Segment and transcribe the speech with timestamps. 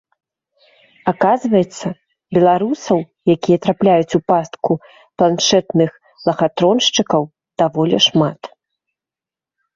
[1.11, 1.87] Аказваецца,
[2.37, 2.99] беларусаў,
[3.35, 4.71] якія трапляюць у пастку
[5.17, 5.91] планшэтных
[6.31, 7.21] лахатроншчыкаў,
[7.65, 8.39] даволі шмат.